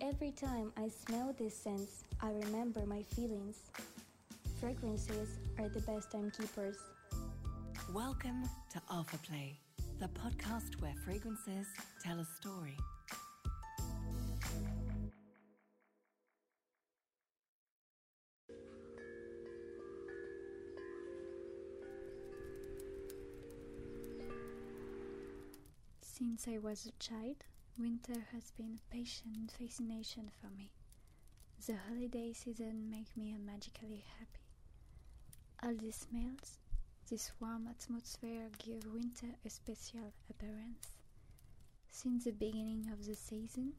[0.00, 1.88] Every time I smell this scent,
[2.20, 3.56] I remember my feelings.
[4.60, 6.76] Fragrances are the best timekeepers.
[7.94, 9.58] Welcome to Alpha Play,
[9.98, 11.66] the podcast where fragrances
[12.04, 12.76] tell a story.
[26.02, 27.36] Since I was a child,
[27.78, 30.70] winter has been a patient fascination for me.
[31.66, 34.40] The holiday season makes me magically happy.
[35.62, 36.58] All these smells,
[37.10, 40.88] this warm atmosphere give winter a special appearance.
[41.90, 43.72] Since the beginning of the season,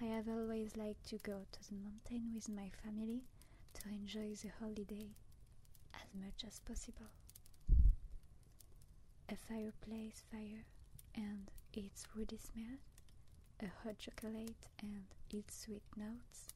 [0.00, 3.22] I have always liked to go to the mountain with my family
[3.74, 5.08] to enjoy the holiday
[5.94, 7.10] as much as possible.
[9.28, 10.64] A fireplace fire
[11.14, 12.78] and its woody smell,
[13.60, 16.48] a hot chocolate and its sweet notes,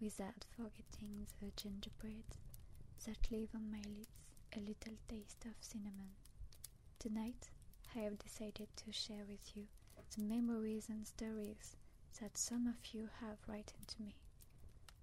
[0.00, 2.24] without forgetting the gingerbread
[3.06, 4.08] that leave on my lips
[4.56, 6.10] a little taste of cinnamon.
[6.98, 7.48] Tonight,
[7.94, 9.64] I have decided to share with you
[10.16, 11.76] the memories and stories
[12.20, 14.14] that some of you have written to me,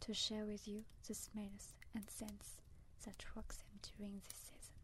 [0.02, 2.62] to share with you the smells and scents
[3.06, 4.76] that rock them during this season.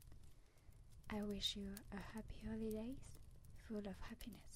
[1.10, 3.12] I wish you a happy holidays
[3.68, 4.51] full of happiness.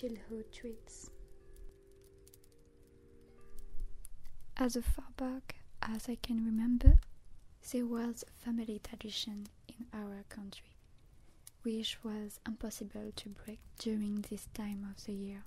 [0.00, 1.10] Childhood treats.
[4.56, 7.00] As far back as I can remember,
[7.72, 10.76] there was a family tradition in our country,
[11.62, 15.42] which was impossible to break during this time of the year.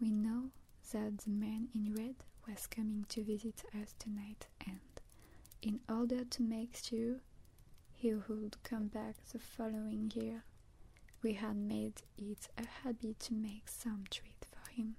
[0.00, 0.50] We know
[0.92, 2.14] that the man in red
[2.48, 4.80] was coming to visit us tonight, and
[5.60, 7.16] in order to make sure
[7.92, 10.44] he would come back the following year,
[11.22, 14.96] we had made it a habit to make some treat for him.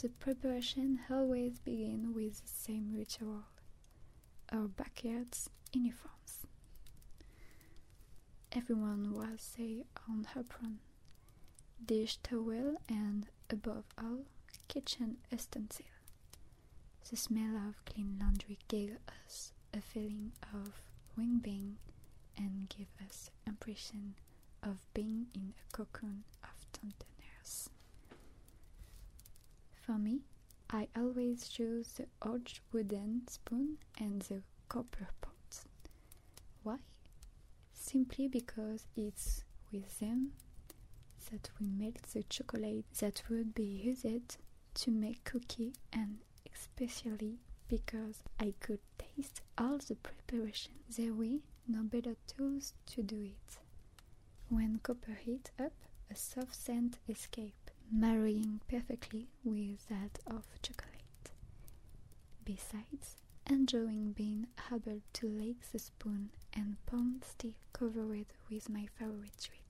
[0.00, 3.44] The preparation always began with the same ritual
[4.50, 6.46] our backyard's uniforms.
[8.52, 10.78] Everyone was say on apron,
[11.84, 14.24] dish towel, and above all,
[14.68, 15.84] kitchen utensil.
[17.10, 20.80] The smell of clean laundry gave us a feeling of
[21.16, 21.76] well-being
[22.36, 24.14] and gave us impression
[24.62, 27.70] of being in a cocoon of tenderness.
[29.82, 30.20] For me,
[30.70, 35.64] I always choose the old wooden spoon and the copper pot.
[36.62, 36.78] Why?
[37.72, 40.32] Simply because it's with them
[41.30, 44.36] that we melt the chocolate that would be used
[44.74, 46.18] to make cookie and
[46.52, 47.38] especially
[47.68, 50.72] because I could taste all the preparation.
[50.96, 53.58] There were no better tools to do it.
[54.50, 55.72] When copper heat up,
[56.10, 61.30] a soft scent escaped, marrying perfectly with that of chocolate.
[62.44, 63.16] Besides,
[63.46, 69.62] enjoying being able to lick the spoon and palm still covered with my favorite treat.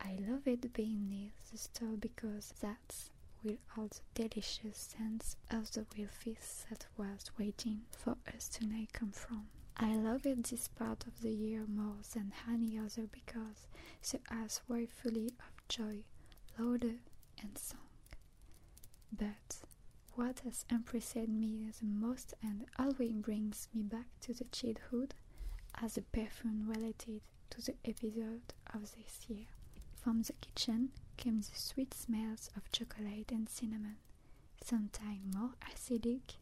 [0.00, 3.10] I love it being near the store because that's
[3.42, 8.92] where all the delicious scents of the real feast that was waiting for us tonight
[8.92, 9.46] come from.
[9.76, 13.66] I love it this part of the year more than any other because
[14.10, 16.04] the earth was fully of joy,
[16.58, 16.96] laughter,
[17.42, 17.78] and song.
[19.12, 19.58] But
[20.14, 25.14] what has impressed me the most and always brings me back to the childhood
[25.80, 27.20] as a perfume related
[27.50, 29.46] to the episode of this year.
[29.94, 33.96] From the kitchen came the sweet smells of chocolate and cinnamon,
[34.62, 36.36] sometimes more acidic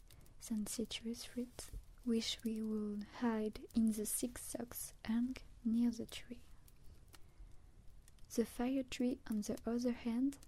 [0.48, 1.70] than citrus fruits,
[2.04, 6.40] which we would hide in the thick socks hung near the tree.
[8.34, 10.38] The fire tree, on the other hand,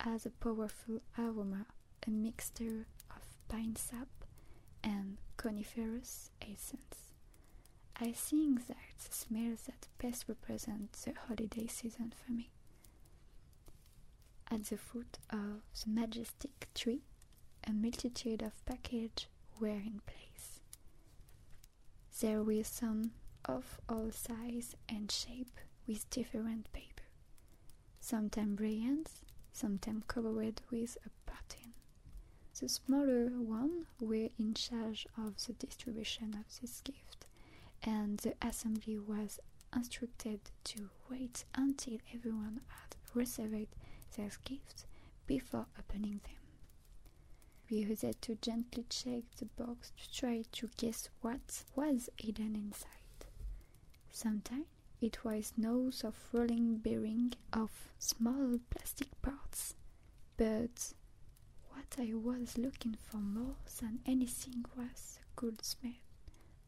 [0.00, 1.66] has a powerful aroma,
[2.06, 4.08] a mixture of pine sap
[4.82, 7.12] and coniferous essence.
[7.96, 12.50] I think that the smells that best represent the holiday season for me.
[14.50, 17.02] At the foot of the majestic tree,
[17.66, 19.26] a multitude of packages
[19.60, 20.51] were in place.
[22.20, 23.12] There were some
[23.44, 27.02] of all size and shape with different paper,
[28.00, 29.10] sometimes brilliant,
[29.52, 31.72] sometimes covered with a pattern.
[32.60, 37.26] The smaller ones were in charge of the distribution of this gift,
[37.82, 39.40] and the assembly was
[39.74, 43.74] instructed to wait until everyone had received
[44.16, 44.86] their gifts
[45.26, 46.41] before opening them.
[47.72, 53.24] We used to gently check the box to try to guess what was hidden inside.
[54.10, 54.66] Sometimes
[55.00, 59.72] it was nose of rolling bearing of small plastic parts.
[60.36, 60.92] But
[61.70, 65.92] what I was looking for more than anything was the good smell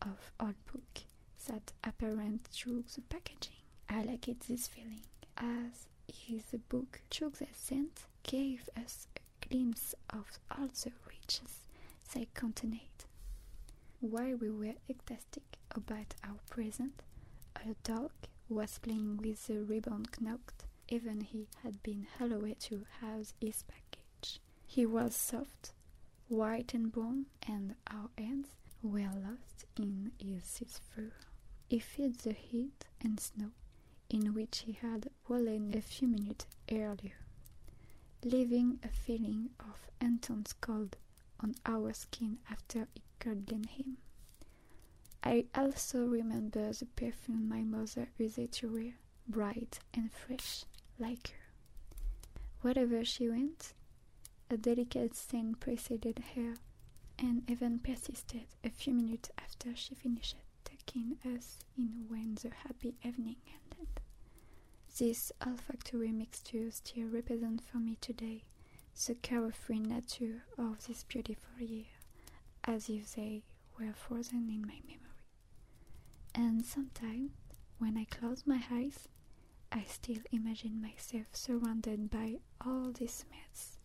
[0.01, 1.03] of old book
[1.47, 3.61] that apparent through the packaging.
[3.91, 5.05] I liked this feeling,
[5.37, 5.87] as
[6.31, 9.07] is the book through the scent gave us
[9.55, 11.61] glimpse of all the riches
[12.13, 13.05] they contained.
[14.01, 17.03] While we were ecstatic about our present,
[17.55, 18.11] a dog
[18.49, 24.41] was playing with the ribbon knocked, even he had been allowed to house his package.
[24.67, 25.73] He was soft,
[26.29, 28.49] white and brown, and our hands
[28.83, 31.13] were lost in his fur.
[31.69, 33.51] He felt the heat and snow
[34.11, 37.24] in which he had wallen a few minutes earlier,
[38.25, 40.97] leaving a feeling of intense cold
[41.41, 43.99] on our skin after it cuddled him.
[45.23, 48.95] I also remember the perfume my mother used to wear,
[49.29, 50.65] bright and fresh,
[50.99, 52.39] like her.
[52.63, 53.73] Wherever she went,
[54.51, 56.55] a delicate scent preceded her
[57.19, 62.95] and even persisted a few minutes after she finished taking us in when the happy
[63.05, 63.37] evening
[64.97, 68.45] This olfactory mixture still represents for me today
[69.07, 71.87] the carefree nature of this beautiful year,
[72.63, 73.43] as if they
[73.79, 75.01] were frozen in my memory.
[76.35, 77.33] And sometimes,
[77.79, 79.09] when I close my eyes,
[79.73, 83.79] I still imagine myself surrounded by all these smells,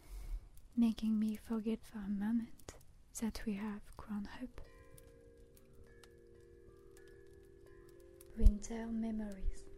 [0.77, 2.75] making me forget for a moment
[3.19, 4.61] that we have grown up.
[8.37, 9.68] Winter memories.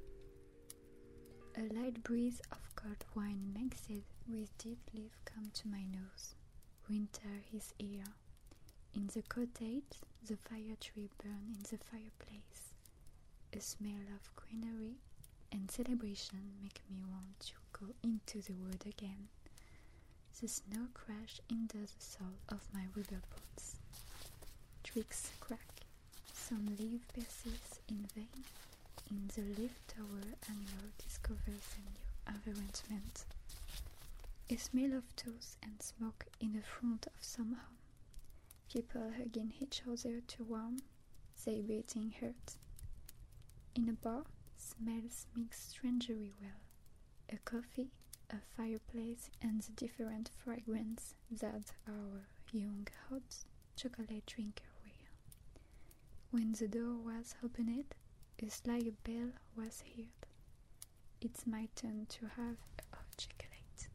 [1.58, 3.90] A light breeze of cold wine mixed
[4.28, 6.36] with deep leaf come to my nose.
[6.90, 8.06] Winter is here.
[8.96, 12.74] In the cottage, the fire tree burn in the fireplace.
[13.54, 14.96] A smell of greenery
[15.52, 19.28] and celebration make me want to go into the wood again.
[20.40, 23.76] The snow crash into the sole of my rubber boots.
[24.84, 25.82] Twigs crack.
[26.34, 28.46] Some leaf persist in vain.
[29.12, 33.26] In the lift tower, animal discovers a new arrangement.
[34.50, 37.78] A smell of toast and smoke in the front of some home.
[38.72, 40.78] People hugging each other to warm
[41.44, 42.56] their beating heart.
[43.76, 44.24] In a bar,
[44.58, 46.62] smells mix strangely well.
[47.30, 47.92] A coffee,
[48.30, 53.44] a fireplace, and the different fragrance that our young hot
[53.76, 55.10] chocolate drinker wear.
[56.32, 57.94] When the door was opened,
[58.44, 60.08] a bell was heard.
[61.22, 62.58] It's my turn to have
[62.92, 63.88] a chocolate.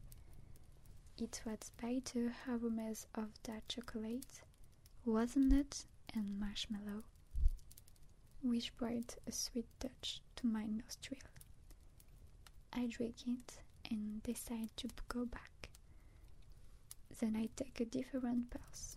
[1.19, 4.43] It was bitter aromas of that chocolate
[5.05, 5.85] walnut
[6.15, 7.03] and marshmallow,
[8.41, 11.19] which brought a sweet touch to my nostril.
[12.73, 13.59] I drink it
[13.91, 15.71] and decide to go back.
[17.19, 18.97] Then I take a different path.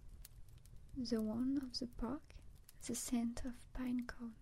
[0.95, 2.21] The one of the park,
[2.85, 4.33] the scent of pine cone,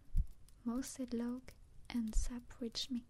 [0.68, 1.42] mossed log,
[1.90, 3.06] and sap reach me,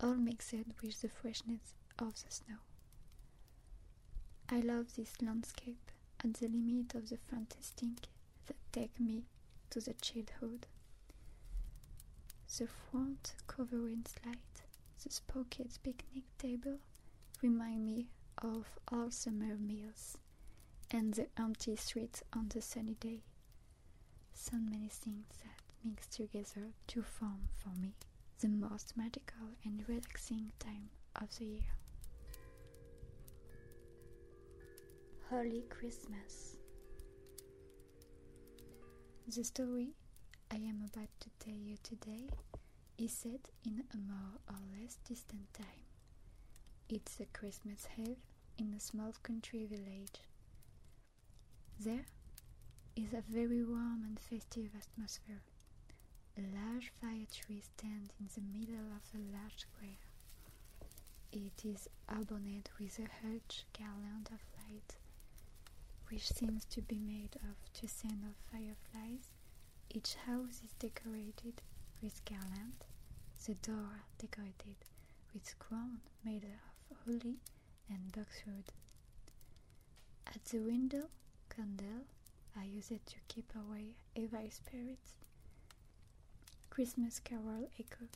[0.00, 2.58] all mixed with the freshness of the snow.
[4.48, 5.90] I love this landscape
[6.22, 8.06] at the limit of the fantastic
[8.46, 9.24] that take me
[9.70, 10.68] to the childhood.
[12.58, 14.38] The front covering slide,
[15.02, 16.78] the spoked picnic table
[17.42, 18.06] remind me
[18.38, 20.16] of all summer meals
[20.92, 23.22] and the empty streets on the sunny day.
[24.32, 25.26] So many things
[25.84, 27.94] mix together to form for me
[28.40, 31.74] the most magical and relaxing time of the year.
[35.30, 36.56] Holy Christmas.
[39.28, 39.90] The story
[40.50, 42.28] I am about to tell you today
[42.98, 45.84] is set in a more or less distant time.
[46.88, 48.16] It's a Christmas Eve
[48.58, 50.20] in a small country village.
[51.78, 52.04] There
[52.96, 55.40] is a very warm and festive atmosphere.
[56.38, 59.98] A large fire tree stands in the middle of a large square.
[61.32, 64.96] It is adorned with a huge garland of light
[66.08, 69.30] which seems to be made of toussaint of fireflies.
[69.90, 71.62] Each house is decorated
[72.02, 72.84] with garland.
[73.46, 74.76] The door decorated
[75.32, 77.36] with crown made of holly
[77.88, 78.72] and boxwood.
[80.26, 81.08] At the window,
[81.48, 82.06] candle
[82.56, 85.14] are used to keep away evil spirits.
[86.70, 88.06] Christmas carol echo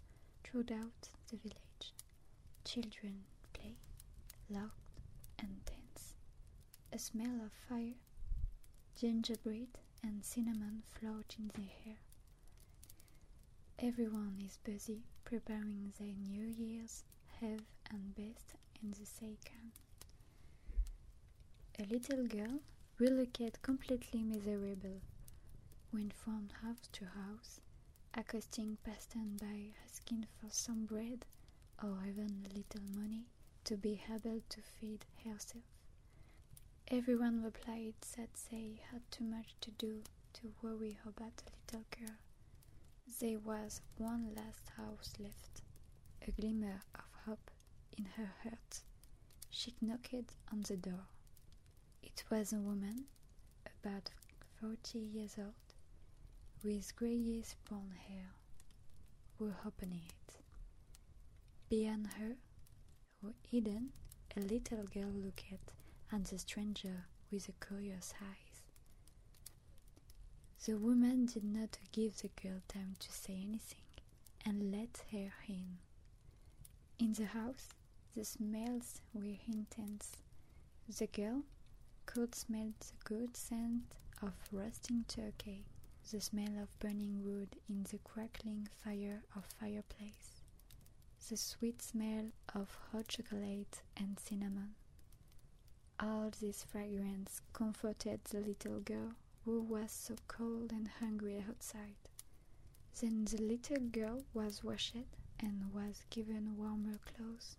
[0.43, 1.93] throughout the village.
[2.65, 3.75] Children play,
[4.49, 4.71] loud
[5.39, 6.15] and dance
[6.93, 7.95] a smell of fire,
[8.97, 11.97] gingerbread, and cinnamon float in the air.
[13.79, 17.03] Everyone is busy preparing their New Year's
[17.43, 19.73] Eve and best in the second.
[21.79, 22.61] A little girl
[22.99, 25.01] relocated completely miserable,
[25.93, 27.61] went from house to house,
[28.17, 31.25] accosting passers-by asking for some bread
[31.83, 33.25] or even a little money
[33.65, 35.65] to be able to feed herself.
[36.89, 40.03] Everyone replied that they had too much to do
[40.35, 42.17] to worry about the little girl.
[43.21, 45.63] There was one last house left,
[46.27, 47.51] a glimmer of hope
[47.99, 48.81] in her heart.
[49.51, 51.07] She knocked on the door.
[52.03, 53.05] It was a woman,
[53.83, 54.11] about
[54.61, 55.55] forty years old,
[56.65, 58.33] with grayish brown hair,
[59.39, 60.37] who opening it.
[61.69, 62.37] Behind her,
[63.23, 63.91] were hidden,
[64.37, 65.73] a little girl looked at
[66.11, 68.63] and the stranger with curious eyes.
[70.65, 73.85] The woman did not give the girl time to say anything
[74.47, 75.79] and let her in.
[76.99, 77.69] In the house,
[78.15, 80.17] the smells were intense.
[80.89, 81.43] The girl
[82.07, 85.65] could smell the good scent of roasting turkey,
[86.11, 90.43] the smell of burning wood in the crackling fire of fireplace,
[91.29, 94.75] the sweet smell of hot chocolate and cinnamon.
[95.99, 99.13] All this fragrance comforted the little girl
[99.45, 101.97] who was so cold and hungry outside.
[103.01, 105.07] Then the little girl was washed
[105.41, 107.57] and was given warmer clothes.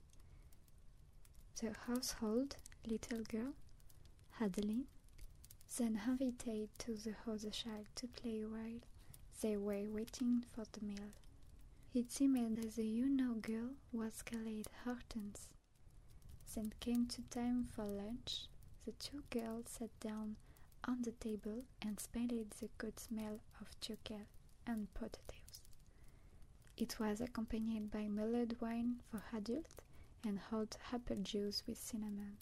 [1.59, 3.53] The household little girl,
[4.39, 4.85] Adeline,
[5.77, 8.79] then invited to the other child to play while
[9.41, 11.11] they were waiting for the meal.
[11.93, 15.49] It seemed that the young girl was called Hortense.
[16.53, 18.47] Then came to time for lunch.
[18.85, 20.37] The two girls sat down
[20.85, 24.27] on the table and smelled the good smell of chicken
[24.67, 25.61] and potatoes.
[26.77, 29.75] It was accompanied by mulled wine for adults
[30.23, 32.37] and hot apple juice with cinnamon.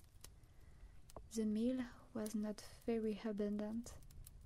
[1.36, 1.80] The meal
[2.14, 3.94] was not very abundant,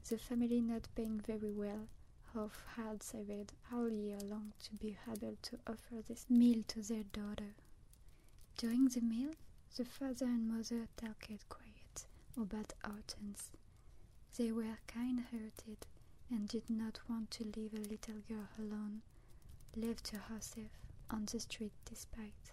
[0.10, 1.88] the family not paying very well
[2.36, 7.04] off had saved all year long to be able to offer this meal to their
[7.04, 7.56] daughter.
[8.58, 9.32] During the meal,
[9.76, 12.06] the father and mother talked quiet
[12.36, 13.52] about Hortense.
[14.38, 15.86] They were kind-hearted
[16.30, 19.02] and did not want to leave a little girl alone,
[19.76, 20.72] left to herself
[21.10, 22.52] on the street despite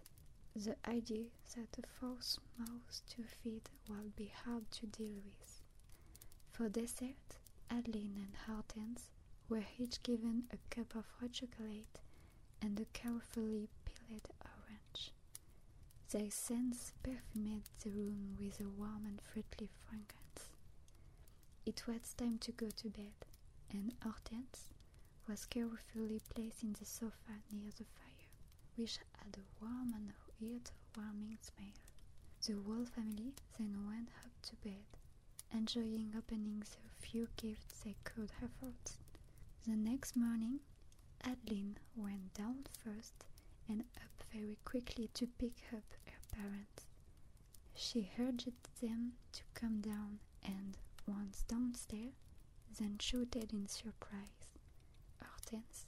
[0.55, 5.61] the idea that a false mouth to feed would be hard to deal with.
[6.53, 7.39] For dessert,
[7.71, 9.11] Adeline and Hortense
[9.49, 12.01] were each given a cup of hot chocolate
[12.63, 15.13] and a carefully peeled orange.
[16.11, 20.51] Their scents perfumed the room with a warm and fruity fragrance.
[21.67, 23.15] It was time to go to bed,
[23.71, 24.67] and Hortense
[25.29, 28.29] was carefully placed in the sofa near the fire,
[28.77, 31.79] which had a warm and heart-warming smell.
[32.47, 34.85] The whole family then went up to bed,
[35.53, 38.75] enjoying opening the few gifts they could afford.
[39.67, 40.61] The next morning,
[41.23, 43.25] Adeline went down first
[43.69, 46.85] and up very quickly to pick up her parents.
[47.75, 50.76] She urged them to come down and,
[51.07, 52.14] once downstairs,
[52.79, 54.49] then shouted in surprise.
[55.23, 55.87] Hortense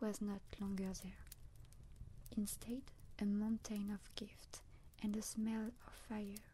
[0.00, 1.26] was not longer there.
[2.36, 2.82] Instead,
[3.20, 4.60] a mountain of gifts
[5.02, 6.44] and the smell of fire,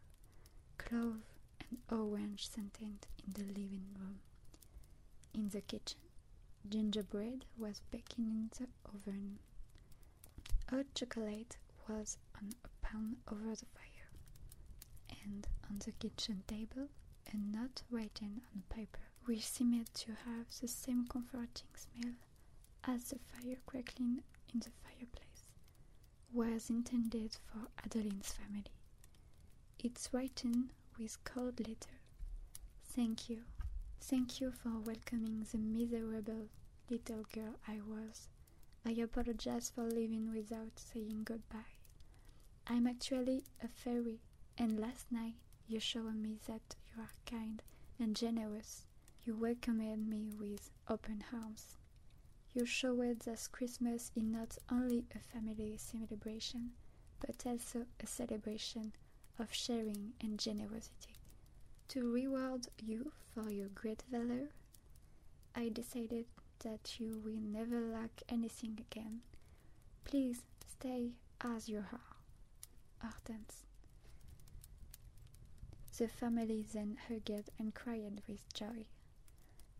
[0.77, 1.23] clove
[1.61, 4.21] and orange scented in the living room.
[5.35, 6.01] In the kitchen,
[6.69, 9.39] gingerbread was baking in the oven.
[10.71, 11.57] Hot chocolate
[11.89, 14.11] was on a pan over the fire,
[15.25, 16.89] and on the kitchen table
[17.33, 22.15] a note written on paper, which seemed to have the same comforting smell
[22.85, 24.23] as the fire crackling
[24.53, 25.28] in the fireplace,
[26.33, 28.65] was intended for Adeline's family.
[29.79, 31.99] It's written with cold letter.
[32.85, 33.45] Thank you.
[34.01, 36.49] Thank you for welcoming the miserable
[36.91, 38.29] little girl I was.
[38.85, 41.77] I apologize for leaving without saying goodbye.
[42.67, 44.21] I'm actually a fairy,
[44.59, 45.35] and last night
[45.67, 47.63] you showed me that you are kind
[47.99, 48.85] and generous.
[49.25, 51.78] You welcomed me with open arms.
[52.55, 56.73] You showed that Christmas is not only a family celebration,
[57.21, 58.93] but also a celebration
[59.39, 61.15] of sharing and generosity.
[61.89, 64.49] To reward you for your great valor,
[65.55, 66.27] I decided
[66.61, 69.21] that you will never lack anything again.
[70.05, 72.01] Please stay as you are.
[73.01, 73.65] Hortense.
[75.97, 78.87] The family then hugged and cried with joy.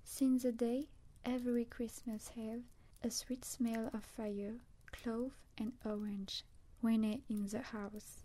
[0.05, 0.89] Since the day,
[1.25, 2.65] every Christmas Eve,
[3.03, 4.55] A sweet smell of fire,
[4.93, 6.45] clove, and orange
[6.83, 8.25] reigned in the house.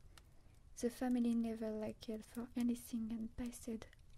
[0.79, 3.69] The family never lacked for anything and passed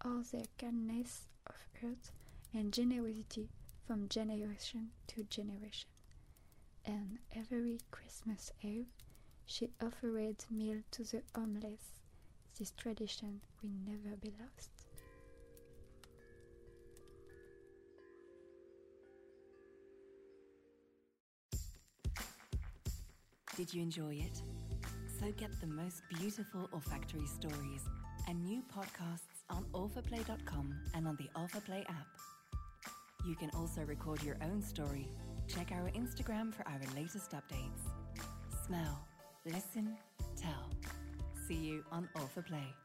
[0.02, 2.12] all their kindness of heart
[2.54, 3.50] and generosity
[3.86, 5.90] from generation to generation.
[6.86, 8.88] And every Christmas Eve,
[9.46, 12.02] she offered meal to the homeless.
[12.58, 14.75] This tradition will never be lost.
[23.56, 24.42] Did you enjoy it?
[25.18, 27.84] So get the most beautiful olfactory stories
[28.28, 32.08] and new podcasts on authorplay.com and on the Authorplay app.
[33.26, 35.08] You can also record your own story.
[35.48, 37.88] Check our Instagram for our latest updates.
[38.68, 39.08] Smell,
[39.46, 39.96] listen,
[40.36, 40.70] tell.
[41.48, 42.85] See you on Authorplay.